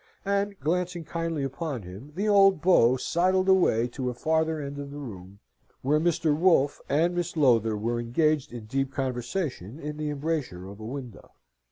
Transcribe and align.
And, 0.25 0.59
glancing 0.59 1.03
kindly 1.05 1.43
upon 1.43 1.83
him, 1.83 2.11
the 2.15 2.27
old 2.27 2.59
beau 2.59 2.97
sidled 2.97 3.47
away 3.47 3.87
to 3.89 4.09
a 4.09 4.15
farther 4.15 4.59
end 4.59 4.79
of 4.79 4.89
the 4.89 4.97
room, 4.97 5.37
where 5.83 5.99
Mr. 5.99 6.35
Wolfe 6.35 6.81
and 6.89 7.13
Miss 7.13 7.37
Lowther 7.37 7.77
were 7.77 7.99
engaged 7.99 8.51
in 8.51 8.65
deep 8.65 8.91
conversation 8.91 9.77
in 9.79 9.97
the 9.97 10.09
embrasure 10.09 10.67
of 10.67 10.79
a 10.79 10.85
window. 10.85 11.33